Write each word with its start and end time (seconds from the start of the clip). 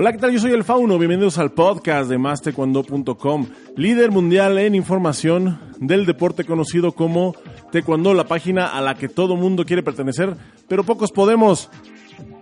Hola, 0.00 0.12
¿qué 0.12 0.18
tal? 0.18 0.30
Yo 0.30 0.38
soy 0.38 0.52
el 0.52 0.62
Fauno. 0.62 0.96
Bienvenidos 0.96 1.38
al 1.38 1.50
podcast 1.50 2.08
de 2.08 2.18
mastecuando.com, 2.18 3.46
líder 3.74 4.12
mundial 4.12 4.56
en 4.58 4.76
información 4.76 5.58
del 5.80 6.06
deporte 6.06 6.44
conocido 6.44 6.92
como 6.92 7.34
Taekwondo, 7.72 8.14
la 8.14 8.28
página 8.28 8.68
a 8.68 8.80
la 8.80 8.94
que 8.94 9.08
todo 9.08 9.34
mundo 9.34 9.64
quiere 9.64 9.82
pertenecer, 9.82 10.36
pero 10.68 10.84
pocos 10.84 11.10
podemos. 11.10 11.68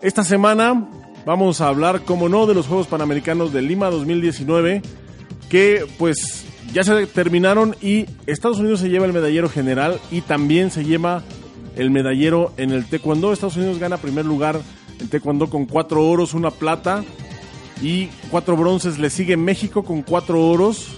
Esta 0.02 0.22
semana 0.22 0.86
vamos 1.24 1.62
a 1.62 1.68
hablar, 1.68 2.02
como 2.02 2.28
no, 2.28 2.44
de 2.44 2.52
los 2.52 2.66
Juegos 2.66 2.88
Panamericanos 2.88 3.54
de 3.54 3.62
Lima 3.62 3.88
2019, 3.88 4.82
que 5.48 5.86
pues 5.96 6.44
ya 6.74 6.84
se 6.84 7.06
terminaron 7.06 7.74
y 7.80 8.04
Estados 8.26 8.58
Unidos 8.58 8.80
se 8.80 8.90
lleva 8.90 9.06
el 9.06 9.14
medallero 9.14 9.48
general 9.48 9.98
y 10.10 10.20
también 10.20 10.70
se 10.70 10.84
lleva 10.84 11.22
el 11.74 11.90
medallero 11.90 12.52
en 12.58 12.72
el 12.72 12.84
Taekwondo. 12.84 13.32
Estados 13.32 13.56
Unidos 13.56 13.78
gana 13.78 13.96
primer 13.96 14.26
lugar 14.26 14.60
en 15.00 15.08
Taekwondo 15.08 15.48
con 15.48 15.64
cuatro 15.64 16.06
oros, 16.06 16.34
una 16.34 16.50
plata 16.50 17.02
y 17.80 18.06
cuatro 18.30 18.56
bronces. 18.56 18.98
Le 18.98 19.10
sigue 19.10 19.36
México 19.36 19.84
con 19.84 20.02
cuatro 20.02 20.46
oros, 20.46 20.88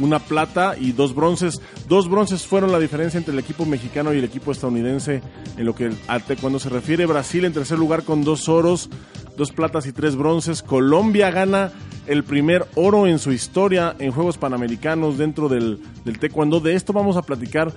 una 0.00 0.18
plata 0.18 0.76
y 0.78 0.92
dos 0.92 1.14
bronces. 1.14 1.60
Dos 1.88 2.08
bronces 2.08 2.46
fueron 2.46 2.72
la 2.72 2.78
diferencia 2.78 3.18
entre 3.18 3.32
el 3.32 3.38
equipo 3.38 3.64
mexicano 3.66 4.12
y 4.12 4.18
el 4.18 4.24
equipo 4.24 4.52
estadounidense 4.52 5.22
en 5.56 5.64
lo 5.64 5.74
que 5.74 5.90
al 6.06 6.22
taekwondo 6.22 6.58
se 6.58 6.68
refiere. 6.68 7.06
Brasil 7.06 7.44
en 7.44 7.52
tercer 7.52 7.78
lugar 7.78 8.04
con 8.04 8.24
dos 8.24 8.48
oros, 8.48 8.88
dos 9.36 9.52
platas 9.52 9.86
y 9.86 9.92
tres 9.92 10.16
bronces. 10.16 10.62
Colombia 10.62 11.30
gana 11.30 11.72
el 12.06 12.24
primer 12.24 12.66
oro 12.74 13.06
en 13.06 13.18
su 13.18 13.32
historia 13.32 13.94
en 13.98 14.12
Juegos 14.12 14.38
Panamericanos 14.38 15.18
dentro 15.18 15.48
del, 15.48 15.80
del 16.04 16.18
taekwondo. 16.18 16.60
De 16.60 16.74
esto 16.74 16.92
vamos 16.92 17.16
a 17.16 17.22
platicar 17.22 17.72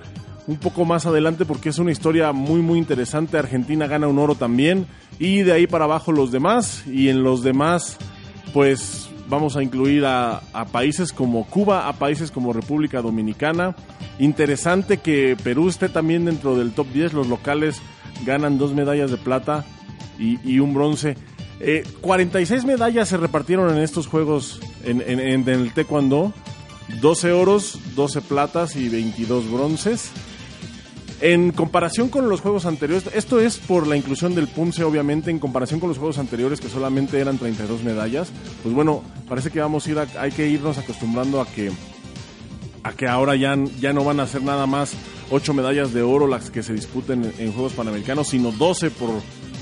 un 0.46 0.58
poco 0.58 0.84
más 0.84 1.06
adelante 1.06 1.44
porque 1.44 1.70
es 1.70 1.78
una 1.78 1.92
historia 1.92 2.32
muy 2.32 2.60
muy 2.60 2.78
interesante. 2.78 3.38
Argentina 3.38 3.86
gana 3.86 4.08
un 4.08 4.18
oro 4.18 4.34
también 4.34 4.86
y 5.18 5.42
de 5.42 5.52
ahí 5.52 5.66
para 5.66 5.84
abajo 5.84 6.12
los 6.12 6.30
demás 6.30 6.86
y 6.86 7.08
en 7.08 7.22
los 7.22 7.42
demás 7.42 7.98
pues 8.56 9.10
vamos 9.28 9.54
a 9.58 9.62
incluir 9.62 10.06
a, 10.06 10.40
países 10.72 11.12
como 11.12 11.44
Cuba, 11.44 11.88
a 11.88 11.92
países 11.92 12.30
como 12.30 12.54
República 12.54 13.02
Dominicana. 13.02 13.76
Interesante 14.18 14.96
que 14.96 15.36
Perú 15.44 15.68
esté 15.68 15.90
también 15.90 16.24
dentro 16.24 16.56
del 16.56 16.72
top 16.72 16.86
10. 16.90 17.12
Los 17.12 17.26
locales 17.26 17.82
ganan 18.24 18.56
dos 18.56 18.72
medallas 18.72 19.10
de 19.10 19.18
plata 19.18 19.66
y, 20.18 20.58
un 20.58 20.72
bronce. 20.72 21.18
46 22.00 22.62
eh, 22.62 22.66
medallas 22.66 23.10
se 23.10 23.18
repartieron 23.18 23.76
en 23.76 23.82
estos 23.82 24.06
juegos 24.06 24.58
en, 24.84 25.02
en 25.02 25.46
el 25.46 25.74
Taekwondo. 25.74 26.32
12 27.02 27.32
oros, 27.32 27.78
12 27.94 28.22
platas 28.22 28.74
y 28.74 28.88
22 28.88 29.50
bronces. 29.50 30.12
En 31.20 31.52
comparación 31.52 32.10
con 32.10 32.28
los 32.28 32.42
juegos 32.42 32.66
anteriores, 32.66 33.08
esto 33.14 33.40
es 33.40 33.56
por 33.56 33.86
la 33.86 33.96
inclusión 33.96 34.34
del 34.34 34.48
PUMSE, 34.48 34.84
obviamente, 34.84 35.30
en 35.30 35.38
comparación 35.38 35.80
con 35.80 35.88
los 35.88 35.96
juegos 35.96 36.18
anteriores 36.18 36.60
que 36.60 36.68
solamente 36.68 37.18
eran 37.18 37.38
32 37.38 37.82
medallas, 37.82 38.28
pues 38.62 38.74
bueno, 38.74 39.02
parece 39.26 39.50
que 39.50 39.60
vamos 39.60 39.86
a 39.86 39.90
ir, 39.90 39.98
hay 40.18 40.30
que 40.30 40.46
irnos 40.46 40.76
acostumbrando 40.76 41.40
a 41.40 41.46
que, 41.46 41.72
a 42.82 42.92
que 42.92 43.08
ahora 43.08 43.34
ya, 43.34 43.56
ya 43.80 43.94
no 43.94 44.04
van 44.04 44.20
a 44.20 44.26
ser 44.26 44.42
nada 44.42 44.66
más 44.66 44.92
8 45.30 45.54
medallas 45.54 45.94
de 45.94 46.02
oro 46.02 46.26
las 46.26 46.50
que 46.50 46.62
se 46.62 46.74
disputen 46.74 47.32
en, 47.38 47.52
Juegos 47.52 47.72
Panamericanos, 47.72 48.28
sino 48.28 48.52
12 48.52 48.90
por, 48.90 49.10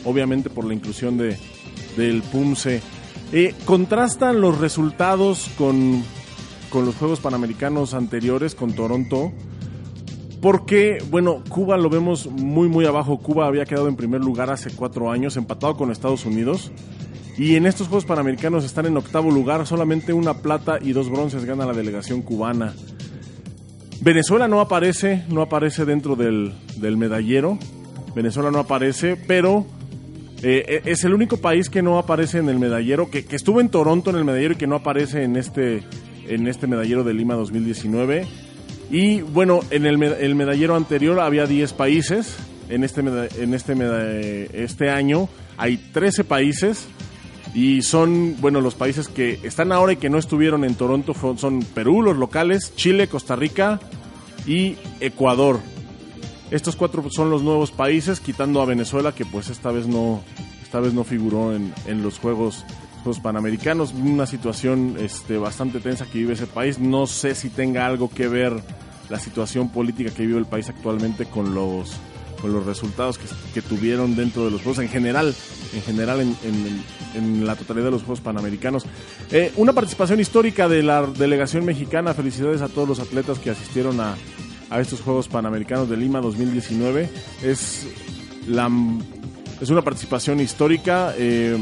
obviamente, 0.04 0.50
por 0.50 0.64
la 0.64 0.74
inclusión 0.74 1.16
de, 1.16 1.38
del 1.96 2.22
PUMSE. 2.22 2.82
Eh, 3.32 3.54
contrastan 3.64 4.40
los 4.40 4.58
resultados 4.58 5.48
con, 5.56 6.02
con 6.68 6.84
los 6.84 6.96
Juegos 6.96 7.20
Panamericanos 7.20 7.94
anteriores, 7.94 8.56
con 8.56 8.72
Toronto 8.72 9.32
porque, 10.44 10.98
bueno, 11.10 11.42
Cuba 11.48 11.78
lo 11.78 11.88
vemos 11.88 12.26
muy, 12.26 12.68
muy 12.68 12.84
abajo. 12.84 13.16
Cuba 13.16 13.46
había 13.46 13.64
quedado 13.64 13.88
en 13.88 13.96
primer 13.96 14.20
lugar 14.20 14.50
hace 14.50 14.68
cuatro 14.70 15.10
años, 15.10 15.38
empatado 15.38 15.74
con 15.74 15.90
Estados 15.90 16.26
Unidos. 16.26 16.70
Y 17.38 17.56
en 17.56 17.64
estos 17.64 17.88
Juegos 17.88 18.04
Panamericanos 18.04 18.62
están 18.62 18.84
en 18.84 18.94
octavo 18.98 19.30
lugar, 19.30 19.66
solamente 19.66 20.12
una 20.12 20.34
plata 20.42 20.76
y 20.82 20.92
dos 20.92 21.08
bronces 21.08 21.46
gana 21.46 21.64
la 21.64 21.72
delegación 21.72 22.20
cubana. 22.20 22.74
Venezuela 24.02 24.46
no 24.46 24.60
aparece, 24.60 25.24
no 25.30 25.40
aparece 25.40 25.86
dentro 25.86 26.14
del, 26.14 26.52
medallero. 26.78 27.58
Venezuela 28.14 28.50
no 28.50 28.58
aparece, 28.58 29.16
pero 29.16 29.64
eh, 30.42 30.82
e, 30.84 30.90
es 30.90 31.04
el 31.04 31.14
único 31.14 31.38
país 31.38 31.70
que 31.70 31.80
no 31.80 31.98
aparece 31.98 32.36
en 32.36 32.50
el 32.50 32.58
medallero, 32.58 33.08
que, 33.08 33.24
que, 33.24 33.36
estuvo 33.36 33.62
en 33.62 33.70
Toronto 33.70 34.10
en 34.10 34.16
el 34.16 34.26
medallero 34.26 34.52
y 34.52 34.56
que 34.56 34.66
no 34.66 34.76
aparece 34.76 35.22
en 35.22 35.36
este, 35.36 35.84
en 36.28 36.48
este 36.48 36.66
medallero 36.66 37.02
de 37.02 37.14
Lima 37.14 37.32
2019. 37.32 38.43
Y 38.90 39.22
bueno, 39.22 39.60
en 39.70 39.86
el, 39.86 39.98
medallero 40.34 40.76
anterior 40.76 41.18
había 41.20 41.46
10 41.46 41.72
países. 41.72 42.36
En 42.68 42.84
este, 42.84 43.00
en 43.00 43.54
este, 43.54 44.64
este 44.64 44.90
año 44.90 45.28
hay 45.56 45.76
13 45.76 46.24
países. 46.24 46.86
Y 47.54 47.82
son, 47.82 48.36
bueno, 48.40 48.60
los 48.60 48.74
países 48.74 49.08
que 49.08 49.38
están 49.44 49.70
ahora 49.70 49.92
y 49.92 49.96
que 49.96 50.10
no 50.10 50.18
estuvieron 50.18 50.64
en 50.64 50.74
Toronto 50.74 51.14
son 51.36 51.62
Perú, 51.62 52.02
los 52.02 52.16
locales, 52.16 52.74
Chile, 52.74 53.06
Costa 53.06 53.36
Rica 53.36 53.78
y 54.46 54.76
Ecuador. 55.00 55.60
Estos 56.50 56.74
cuatro 56.74 57.04
son 57.10 57.30
los 57.30 57.42
nuevos 57.42 57.70
países, 57.70 58.20
quitando 58.20 58.60
a 58.60 58.64
Venezuela, 58.64 59.12
que 59.12 59.24
pues 59.24 59.50
esta 59.50 59.70
vez 59.70 59.86
no, 59.86 60.22
esta 60.62 60.80
vez 60.80 60.94
no 60.94 61.04
figuró 61.04 61.54
en, 61.54 61.72
en 61.86 62.02
los 62.02 62.18
Juegos, 62.18 62.64
Juegos 63.04 63.20
Panamericanos. 63.20 63.92
Una 63.92 64.26
situación 64.26 64.96
este, 64.98 65.36
bastante 65.36 65.78
tensa 65.78 66.06
que 66.06 66.18
vive 66.18 66.32
ese 66.32 66.46
país. 66.46 66.78
No 66.78 67.06
sé 67.06 67.34
si 67.34 67.50
tenga 67.50 67.86
algo 67.86 68.08
que 68.08 68.28
ver 68.28 68.54
la 69.10 69.20
situación 69.20 69.68
política 69.68 70.10
que 70.10 70.26
vive 70.26 70.38
el 70.38 70.46
país 70.46 70.70
actualmente 70.70 71.26
con 71.26 71.54
los 71.54 71.92
con 72.40 72.52
los 72.52 72.66
resultados 72.66 73.18
que, 73.54 73.62
tuvieron 73.62 74.16
dentro 74.16 74.44
de 74.44 74.50
los 74.50 74.60
Juegos 74.60 74.78
en 74.80 74.90
general, 74.90 75.34
en 75.72 75.82
general 75.82 76.20
en, 76.20 77.46
la 77.46 77.56
totalidad 77.56 77.86
de 77.86 77.90
los 77.92 78.02
Juegos 78.02 78.20
Panamericanos. 78.20 78.84
Eh, 79.30 79.50
una 79.56 79.72
participación 79.72 80.20
histórica 80.20 80.68
de 80.68 80.82
la 80.82 81.06
delegación 81.06 81.64
mexicana. 81.64 82.12
Felicidades 82.12 82.60
a 82.60 82.68
todos 82.68 82.86
los 82.86 83.00
atletas 83.00 83.38
que 83.38 83.48
asistieron 83.48 83.98
a, 83.98 84.14
a 84.68 84.80
estos 84.80 85.00
Juegos 85.00 85.28
Panamericanos 85.28 85.88
de 85.88 85.96
Lima 85.96 86.20
2019. 86.20 87.08
Es, 87.42 87.86
la, 88.46 88.70
es 89.60 89.70
una 89.70 89.80
participación 89.80 90.40
histórica. 90.40 91.14
Eh, 91.16 91.56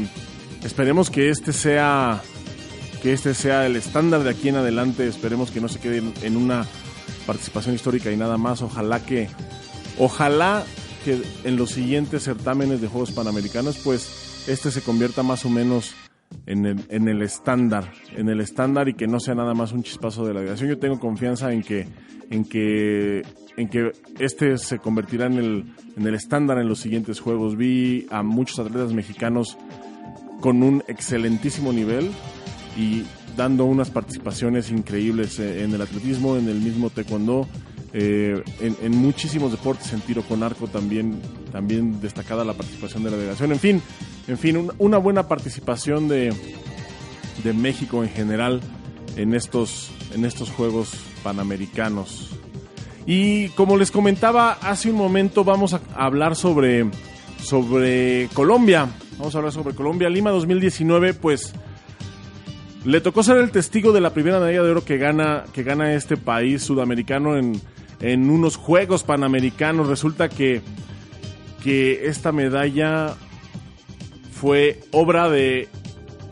esperemos 0.63 1.09
que 1.09 1.29
este 1.29 1.53
sea 1.53 2.21
que 3.01 3.11
este 3.11 3.33
sea 3.33 3.65
el 3.65 3.75
estándar 3.75 4.23
de 4.23 4.29
aquí 4.29 4.47
en 4.47 4.55
adelante. 4.55 5.05
Esperemos 5.05 5.51
que 5.51 5.59
no 5.59 5.67
se 5.67 5.79
quede 5.79 6.01
en 6.21 6.37
una 6.37 6.65
participación 7.27 7.75
histórica 7.75 8.11
y 8.11 8.17
nada 8.17 8.37
más. 8.37 8.61
Ojalá 8.61 9.05
que, 9.05 9.27
ojalá 9.99 10.63
que 11.03 11.21
en 11.43 11.57
los 11.57 11.71
siguientes 11.71 12.23
certámenes 12.23 12.79
de 12.79 12.87
Juegos 12.87 13.11
Panamericanos, 13.11 13.77
pues 13.83 14.45
este 14.47 14.71
se 14.71 14.81
convierta 14.81 15.21
más 15.21 15.43
o 15.43 15.49
menos 15.49 15.93
en 16.45 16.65
el, 16.65 17.21
estándar, 17.21 17.91
en 18.15 18.29
el 18.29 18.39
estándar 18.39 18.87
y 18.89 18.93
que 18.93 19.05
no 19.05 19.19
sea 19.19 19.35
nada 19.35 19.53
más 19.53 19.73
un 19.73 19.83
chispazo 19.83 20.25
de 20.25 20.33
la 20.33 20.39
delegación. 20.39 20.69
Yo 20.69 20.79
tengo 20.79 20.99
confianza 20.99 21.51
en 21.53 21.61
que, 21.61 21.87
en 22.29 22.45
que, 22.45 23.23
en 23.57 23.69
que 23.69 23.91
este 24.17 24.57
se 24.57 24.79
convertirá 24.79 25.25
en 25.27 25.33
el, 25.33 25.65
en 25.97 26.07
el 26.07 26.15
estándar 26.15 26.57
en 26.57 26.67
los 26.67 26.79
siguientes 26.79 27.19
juegos. 27.19 27.57
Vi 27.57 28.07
a 28.09 28.23
muchos 28.23 28.59
atletas 28.59 28.93
mexicanos 28.93 29.57
con 30.43 30.61
un 30.61 30.83
excelentísimo 30.89 31.71
nivel 31.71 32.11
y 32.75 33.05
dando 33.37 33.63
unas 33.63 33.89
participaciones 33.89 34.71
increíbles 34.71 35.39
eh, 35.39 35.63
en 35.63 35.73
el 35.73 35.81
atletismo, 35.81 36.35
en 36.35 36.49
el 36.49 36.59
mismo 36.59 36.89
taekwondo, 36.89 37.47
eh, 37.93 38.43
en, 38.59 38.91
muchísimos 38.91 39.51
deportes, 39.51 39.93
en 39.93 40.01
tiro 40.01 40.21
con 40.23 40.43
arco 40.43 40.67
también, 40.67 41.21
también 41.53 42.01
destacada 42.01 42.43
la 42.43 42.55
participación 42.55 43.05
de 43.05 43.11
la 43.11 43.15
delegación. 43.15 43.53
En 43.53 43.59
fin, 43.59 43.81
en 44.27 44.37
fin, 44.37 44.69
una 44.79 44.97
buena 44.97 45.29
participación 45.29 46.09
de, 46.09 46.33
de 47.41 47.53
México 47.53 48.03
en 48.03 48.09
general 48.09 48.59
en 49.15 49.35
estos, 49.35 49.91
en 50.13 50.25
estos 50.25 50.49
Juegos 50.49 50.91
Panamericanos. 51.23 52.31
Y 53.05 53.47
como 53.49 53.77
les 53.77 53.91
comentaba 53.91 54.57
hace 54.61 54.89
un 54.89 54.97
momento, 54.97 55.45
vamos 55.45 55.73
a 55.73 55.79
hablar 55.95 56.35
sobre, 56.35 56.91
sobre 57.41 58.27
Colombia. 58.33 58.89
Vamos 59.17 59.35
a 59.35 59.37
hablar 59.37 59.53
sobre 59.53 59.75
Colombia. 59.75 60.09
Lima 60.09 60.31
2019, 60.31 61.13
pues 61.13 61.53
le 62.83 62.99
tocó 62.99 63.23
ser 63.23 63.37
el 63.37 63.51
testigo 63.51 63.93
de 63.93 64.01
la 64.01 64.13
primera 64.13 64.39
medalla 64.39 64.63
de 64.63 64.71
oro 64.71 64.83
que 64.83 64.97
gana, 64.97 65.45
que 65.53 65.63
gana 65.63 65.93
este 65.93 66.17
país 66.17 66.63
sudamericano 66.63 67.37
en, 67.37 67.61
en 68.01 68.29
unos 68.29 68.57
Juegos 68.57 69.03
Panamericanos. 69.03 69.87
Resulta 69.87 70.29
que, 70.29 70.61
que 71.63 72.07
esta 72.07 72.31
medalla 72.31 73.15
fue 74.31 74.81
obra 74.91 75.29
de 75.29 75.69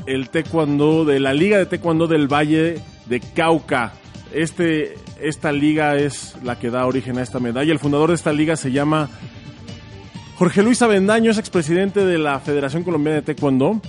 el 0.06 0.30
taekwondo, 0.30 1.06
de 1.06 1.20
la 1.20 1.34
Liga 1.34 1.58
de 1.58 1.66
Taekwondo 1.66 2.08
del 2.08 2.28
Valle 2.28 2.80
de 3.06 3.20
Cauca. 3.20 3.94
Este, 4.34 4.96
esta 5.22 5.52
liga 5.52 5.96
es 5.96 6.36
la 6.44 6.58
que 6.58 6.70
da 6.70 6.86
origen 6.86 7.18
a 7.18 7.22
esta 7.22 7.40
medalla. 7.40 7.72
El 7.72 7.80
fundador 7.80 8.10
de 8.10 8.16
esta 8.16 8.34
liga 8.34 8.56
se 8.56 8.72
llama 8.72 9.10
Jorge 10.42 10.64
Luis 10.64 10.82
Avendaño, 10.82 11.30
es 11.30 11.38
expresidente 11.38 12.04
de 12.04 12.18
la 12.18 12.40
Federación 12.40 12.82
Colombiana 12.82 13.18
de 13.18 13.22
Taekwondo 13.22 13.80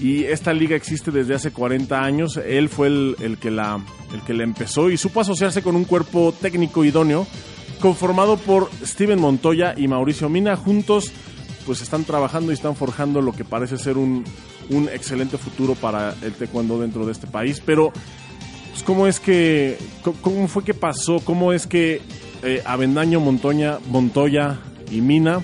y 0.00 0.22
esta 0.22 0.52
liga 0.52 0.76
existe 0.76 1.10
desde 1.10 1.34
hace 1.34 1.50
40 1.50 2.00
años. 2.00 2.36
Él 2.36 2.68
fue 2.68 2.86
el, 2.86 3.38
que 3.40 3.50
la, 3.50 3.84
el 4.14 4.20
que 4.20 4.32
la 4.32 4.44
empezó 4.44 4.88
y 4.88 4.98
supo 4.98 5.20
asociarse 5.20 5.62
con 5.62 5.74
un 5.74 5.82
cuerpo 5.82 6.32
técnico 6.40 6.84
idóneo 6.84 7.26
conformado 7.80 8.36
por 8.36 8.70
Steven 8.84 9.18
Montoya 9.18 9.74
y 9.76 9.88
Mauricio 9.88 10.28
Mina. 10.28 10.54
Juntos 10.54 11.10
pues 11.66 11.82
están 11.82 12.04
trabajando 12.04 12.52
y 12.52 12.54
están 12.54 12.76
forjando 12.76 13.20
lo 13.20 13.32
que 13.32 13.44
parece 13.44 13.76
ser 13.76 13.98
un, 13.98 14.22
un 14.70 14.88
excelente 14.88 15.38
futuro 15.38 15.74
para 15.74 16.14
el 16.22 16.34
taekwondo 16.34 16.78
dentro 16.78 17.04
de 17.04 17.10
este 17.10 17.26
país. 17.26 17.60
Pero, 17.66 17.90
pues, 18.70 18.84
¿cómo 18.84 19.08
es 19.08 19.18
que, 19.18 19.76
cómo 20.22 20.46
fue 20.46 20.62
que 20.62 20.72
pasó? 20.72 21.18
¿Cómo 21.18 21.52
es 21.52 21.66
que 21.66 22.00
eh, 22.44 22.62
Avendaño, 22.64 23.18
Montoya, 23.18 23.80
Montoya 23.90 24.60
y 24.88 25.00
Mina 25.00 25.42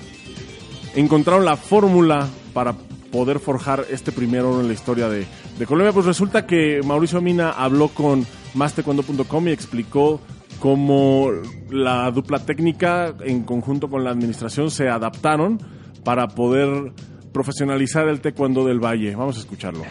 encontraron 0.95 1.45
la 1.45 1.57
fórmula 1.57 2.27
para 2.53 2.73
poder 3.11 3.39
forjar 3.39 3.85
este 3.89 4.11
primer 4.11 4.41
oro 4.41 4.61
en 4.61 4.67
la 4.67 4.73
historia 4.73 5.07
de, 5.07 5.25
Colombia? 5.65 5.93
Pues 5.93 6.05
resulta 6.05 6.45
que 6.45 6.81
Mauricio 6.83 7.21
Mina 7.21 7.51
habló 7.51 7.89
con 7.89 8.25
mastecuando.com 8.55 9.47
y 9.47 9.51
explicó 9.51 10.19
cómo 10.59 11.29
la 11.69 12.09
dupla 12.11 12.39
técnica 12.39 13.13
en 13.23 13.43
conjunto 13.43 13.89
con 13.89 14.03
la 14.03 14.09
administración 14.09 14.71
se 14.71 14.89
adaptaron 14.89 15.59
para 16.03 16.27
poder 16.27 16.91
profesionalizar 17.31 18.07
el 18.07 18.21
taekwondo 18.21 18.65
del 18.65 18.79
Valle. 18.79 19.15
Vamos 19.15 19.37
a 19.37 19.39
escucharlo. 19.39 19.83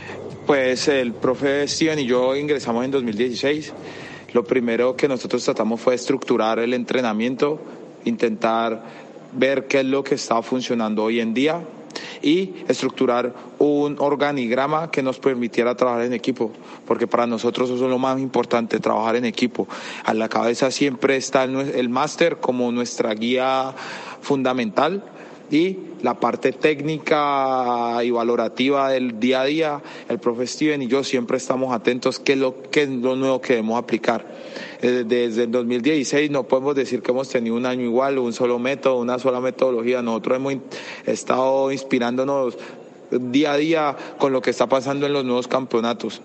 Pues 0.47 0.89
el 0.89 1.13
profe 1.13 1.67
Steven 1.69 1.99
y 1.99 2.07
yo 2.07 2.37
ingresamos 2.37 2.85
en 2.85 2.91
2016. 2.91 3.73
Lo 4.33 4.45
primero 4.45 4.97
que 4.97 5.09
nosotros 5.09 5.45
tratamos 5.45 5.81
fue 5.81 5.95
estructurar 5.95 6.59
el 6.59 6.75
entrenamiento, 6.75 7.61
intentar 8.05 8.83
ver 9.33 9.67
qué 9.67 9.81
es 9.81 9.87
lo 9.87 10.05
que 10.05 10.15
está 10.15 10.43
funcionando 10.43 11.05
hoy 11.05 11.21
en 11.21 11.35
día, 11.35 11.63
y 12.23 12.55
estructurar 12.69 13.35
un 13.59 13.97
organigrama 13.99 14.91
que 14.91 15.03
nos 15.03 15.19
permitiera 15.19 15.75
trabajar 15.75 16.05
en 16.05 16.13
equipo, 16.13 16.53
porque 16.87 17.07
para 17.07 17.27
nosotros 17.27 17.71
eso 17.71 17.85
es 17.85 17.91
lo 17.91 17.99
más 17.99 18.19
importante, 18.21 18.79
trabajar 18.79 19.17
en 19.17 19.25
equipo. 19.25 19.69
A 20.05 20.15
la 20.15 20.29
cabeza 20.29 20.71
siempre 20.71 21.17
está 21.17 21.45
el 21.45 21.89
máster 21.89 22.39
como 22.39 22.71
nuestra 22.73 23.13
guía 23.15 23.75
fundamental 24.21 25.05
y 25.53 25.79
la 26.03 26.19
parte 26.19 26.53
técnica 26.53 27.99
y 28.03 28.11
valorativa 28.11 28.89
del 28.89 29.21
día 29.21 29.43
a 29.43 29.45
día, 29.45 29.83
el 30.09 30.19
profe 30.19 30.47
Steven 30.47 30.81
y 30.83 30.89
yo 30.89 31.05
siempre 31.05 31.37
estamos 31.37 31.75
atentos 31.75 32.19
qué 32.19 32.33
es 32.33 32.39
lo, 32.39 32.63
qué 32.71 32.85
es 32.85 32.89
lo 32.89 33.17
nuevo 33.17 33.41
que 33.41 33.55
debemos 33.55 33.79
aplicar. 33.79 34.27
Eh, 34.81 35.05
desde 35.07 35.45
el 35.45 35.51
2016 35.51 36.31
no 36.31 36.45
podemos 36.45 36.75
decir 36.75 37.03
que 37.03 37.11
hemos 37.11 37.29
tenido 37.29 37.55
un 37.55 37.67
año 37.67 37.83
igual, 37.83 38.19
un 38.19 38.33
solo 38.33 38.59
método, 38.59 38.99
una 38.99 39.19
sola 39.19 39.41
metodología. 39.41 40.01
Nosotros 40.01 40.37
hemos 40.37 40.55
estado 41.05 41.71
inspirándonos 41.71 42.57
día 43.11 43.53
a 43.53 43.57
día 43.59 43.97
con 44.19 44.33
lo 44.33 44.41
que 44.41 44.51
está 44.51 44.67
pasando 44.69 45.07
en 45.07 45.13
los 45.13 45.25
nuevos 45.25 45.49
campeonatos. 45.49 46.23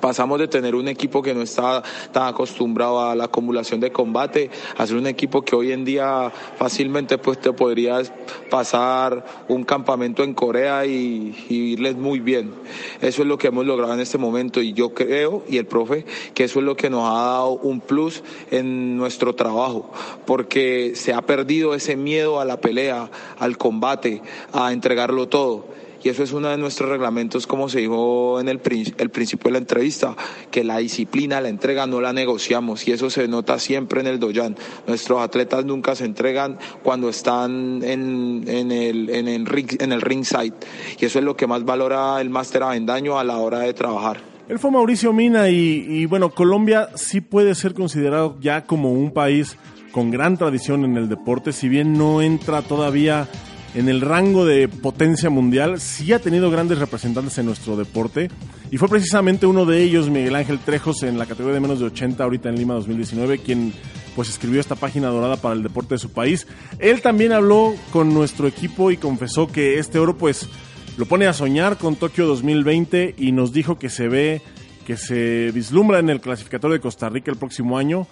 Pasamos 0.00 0.38
de 0.38 0.48
tener 0.48 0.74
un 0.74 0.88
equipo 0.88 1.22
que 1.22 1.34
no 1.34 1.42
estaba 1.42 1.82
tan 2.12 2.28
acostumbrado 2.28 3.00
a 3.00 3.14
la 3.14 3.24
acumulación 3.24 3.80
de 3.80 3.92
combate 3.92 4.50
a 4.76 4.86
ser 4.86 4.96
un 4.96 5.06
equipo 5.06 5.42
que 5.42 5.54
hoy 5.54 5.72
en 5.72 5.84
día 5.84 6.32
fácilmente 6.56 7.18
pues 7.18 7.40
te 7.40 7.52
podrías 7.52 8.12
pasar 8.50 9.24
un 9.48 9.64
campamento 9.64 10.22
en 10.22 10.34
Corea 10.34 10.86
y, 10.86 11.36
irles 11.48 11.96
muy 11.96 12.20
bien. 12.20 12.52
Eso 13.00 13.22
es 13.22 13.28
lo 13.28 13.38
que 13.38 13.48
hemos 13.48 13.66
logrado 13.66 13.94
en 13.94 14.00
este 14.00 14.18
momento 14.18 14.62
y 14.62 14.72
yo 14.72 14.94
creo, 14.94 15.42
y 15.48 15.58
el 15.58 15.66
profe, 15.66 16.04
que 16.34 16.44
eso 16.44 16.60
es 16.60 16.64
lo 16.64 16.76
que 16.76 16.90
nos 16.90 17.04
ha 17.04 17.22
dado 17.22 17.50
un 17.50 17.80
plus 17.80 18.22
en 18.50 18.96
nuestro 18.96 19.34
trabajo, 19.34 19.90
porque 20.26 20.92
se 20.94 21.12
ha 21.12 21.22
perdido 21.22 21.74
ese 21.74 21.96
miedo 21.96 22.40
a 22.40 22.44
la 22.44 22.60
pelea, 22.60 23.10
al 23.38 23.58
combate, 23.58 24.22
a 24.52 24.72
entregarlo 24.72 25.28
todo 25.28 25.79
y 26.02 26.08
eso 26.08 26.22
es 26.22 26.32
uno 26.32 26.48
de 26.48 26.56
nuestros 26.56 26.88
reglamentos, 26.88 27.46
como 27.46 27.68
se 27.68 27.80
dijo 27.80 28.40
en 28.40 28.48
el, 28.48 28.60
el 28.98 29.10
principio 29.10 29.48
de 29.48 29.52
la 29.52 29.58
entrevista, 29.58 30.16
que 30.50 30.64
la 30.64 30.78
disciplina, 30.78 31.40
la 31.40 31.48
entrega 31.48 31.86
no 31.86 32.00
la 32.00 32.12
negociamos 32.12 32.86
y 32.88 32.92
eso 32.92 33.10
se 33.10 33.28
nota 33.28 33.58
siempre 33.58 34.00
en 34.00 34.06
el 34.06 34.18
doyan. 34.18 34.56
Nuestros 34.86 35.20
atletas 35.20 35.64
nunca 35.64 35.94
se 35.94 36.04
entregan 36.04 36.58
cuando 36.82 37.08
están 37.08 37.82
en, 37.82 38.44
en, 38.46 38.72
el, 38.72 39.10
en, 39.10 39.28
el, 39.28 39.46
ring, 39.46 39.80
en 39.80 39.92
el 39.92 40.00
ringside 40.00 40.54
y 40.98 41.04
eso 41.04 41.18
es 41.18 41.24
lo 41.24 41.36
que 41.36 41.46
más 41.46 41.64
valora 41.64 42.20
el 42.20 42.30
máster 42.30 42.62
Avendaño 42.62 43.18
a 43.18 43.24
la 43.24 43.38
hora 43.38 43.60
de 43.60 43.74
trabajar. 43.74 44.20
Él 44.48 44.58
fue 44.58 44.70
Mauricio 44.70 45.12
Mina 45.12 45.48
y, 45.48 45.86
y 45.88 46.06
bueno, 46.06 46.30
Colombia 46.30 46.88
sí 46.96 47.20
puede 47.20 47.54
ser 47.54 47.72
considerado 47.72 48.36
ya 48.40 48.64
como 48.64 48.92
un 48.92 49.12
país 49.12 49.56
con 49.92 50.10
gran 50.10 50.36
tradición 50.36 50.84
en 50.84 50.96
el 50.96 51.08
deporte, 51.08 51.52
si 51.52 51.68
bien 51.68 51.92
no 51.92 52.22
entra 52.22 52.62
todavía 52.62 53.28
en 53.74 53.88
el 53.88 54.00
rango 54.00 54.44
de 54.44 54.68
potencia 54.68 55.30
mundial, 55.30 55.80
sí 55.80 56.12
ha 56.12 56.18
tenido 56.18 56.50
grandes 56.50 56.78
representantes 56.78 57.38
en 57.38 57.46
nuestro 57.46 57.76
deporte 57.76 58.28
y 58.70 58.78
fue 58.78 58.88
precisamente 58.88 59.46
uno 59.46 59.64
de 59.64 59.82
ellos, 59.82 60.08
Miguel 60.08 60.36
Ángel 60.36 60.58
Trejos, 60.58 61.02
en 61.02 61.18
la 61.18 61.26
categoría 61.26 61.54
de 61.54 61.60
menos 61.60 61.80
de 61.80 61.86
80 61.86 62.22
ahorita 62.22 62.48
en 62.48 62.56
Lima 62.56 62.74
2019, 62.74 63.38
quien 63.38 63.72
pues 64.14 64.28
escribió 64.28 64.60
esta 64.60 64.74
página 64.74 65.08
dorada 65.08 65.36
para 65.36 65.54
el 65.54 65.62
deporte 65.62 65.94
de 65.94 65.98
su 65.98 66.10
país. 66.10 66.46
Él 66.78 67.00
también 67.00 67.32
habló 67.32 67.74
con 67.92 68.12
nuestro 68.12 68.46
equipo 68.46 68.90
y 68.90 68.96
confesó 68.96 69.46
que 69.46 69.78
este 69.78 69.98
oro 69.98 70.16
pues 70.16 70.48
lo 70.96 71.06
pone 71.06 71.26
a 71.26 71.32
soñar 71.32 71.78
con 71.78 71.96
Tokio 71.96 72.26
2020 72.26 73.14
y 73.18 73.32
nos 73.32 73.52
dijo 73.52 73.78
que 73.78 73.88
se 73.88 74.08
ve 74.08 74.42
que 74.86 74.96
se 74.96 75.52
vislumbra 75.52 76.00
en 76.00 76.10
el 76.10 76.20
clasificatorio 76.20 76.74
de 76.74 76.80
Costa 76.80 77.08
Rica 77.08 77.30
el 77.30 77.38
próximo 77.38 77.78
año. 77.78 78.06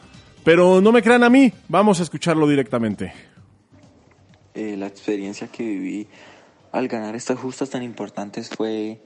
Pero 0.45 0.81
no 0.81 0.93
me 0.93 1.03
crean 1.03 1.25
a 1.25 1.29
mí, 1.29 1.53
vamos 1.69 2.01
a 2.01 2.05
escucharlo 2.05 2.49
directamente. 2.49 3.13
Eh, 4.59 4.77
la 4.77 4.89
experiencia 4.89 5.47
que 5.47 5.63
viví 5.63 6.09
al 6.73 6.89
ganar 6.89 7.15
estas 7.15 7.39
justas 7.39 7.71
tan 7.71 7.85
importantes 7.85 8.49
fue 8.49 9.01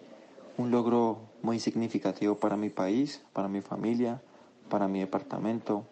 un 0.56 0.70
logro 0.70 1.28
muy 1.42 1.60
significativo 1.60 2.36
para 2.36 2.56
mi 2.56 2.70
país, 2.70 3.22
para 3.34 3.48
mi 3.48 3.60
familia, 3.60 4.22
para 4.70 4.88
mi 4.88 5.00
departamento, 5.00 5.84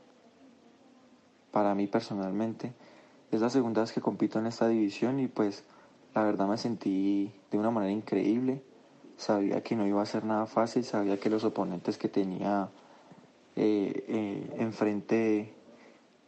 para 1.50 1.74
mí 1.74 1.86
personalmente. 1.88 2.72
Es 3.32 3.42
la 3.42 3.50
segunda 3.50 3.82
vez 3.82 3.92
que 3.92 4.00
compito 4.00 4.38
en 4.38 4.46
esta 4.46 4.66
división 4.66 5.20
y 5.20 5.26
pues 5.26 5.62
la 6.14 6.24
verdad 6.24 6.48
me 6.48 6.56
sentí 6.56 7.30
de 7.50 7.58
una 7.58 7.70
manera 7.70 7.92
increíble. 7.92 8.62
Sabía 9.18 9.62
que 9.62 9.76
no 9.76 9.86
iba 9.86 10.00
a 10.00 10.06
ser 10.06 10.24
nada 10.24 10.46
fácil, 10.46 10.84
sabía 10.84 11.20
que 11.20 11.28
los 11.28 11.44
oponentes 11.44 11.98
que 11.98 12.08
tenía 12.08 12.70
eh, 13.56 14.04
eh, 14.08 14.56
enfrente 14.56 15.52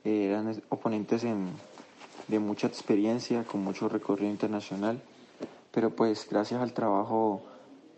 eran 0.04 0.62
oponentes 0.68 1.24
en 1.24 1.48
de 2.28 2.38
mucha 2.38 2.66
experiencia, 2.66 3.44
con 3.44 3.62
mucho 3.62 3.88
recorrido 3.88 4.30
internacional, 4.30 5.00
pero 5.70 5.90
pues 5.90 6.28
gracias 6.30 6.60
al 6.60 6.72
trabajo 6.72 7.42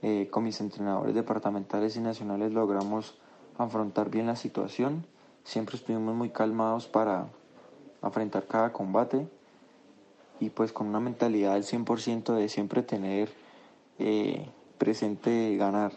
eh, 0.02 0.28
con 0.30 0.44
mis 0.44 0.60
entrenadores 0.60 1.14
departamentales 1.14 1.96
y 1.96 2.00
nacionales 2.00 2.52
logramos 2.52 3.14
afrontar 3.58 4.10
bien 4.10 4.26
la 4.26 4.36
situación. 4.36 5.06
Siempre 5.44 5.76
estuvimos 5.76 6.14
muy 6.14 6.30
calmados 6.30 6.86
para 6.86 7.26
afrontar 8.02 8.46
cada 8.46 8.72
combate 8.72 9.26
y 10.40 10.50
pues 10.50 10.72
con 10.72 10.88
una 10.88 11.00
mentalidad 11.00 11.54
del 11.54 11.64
100% 11.64 12.34
de 12.34 12.48
siempre 12.48 12.82
tener 12.82 13.30
eh, 13.98 14.46
presente 14.78 15.56
ganar. 15.56 15.92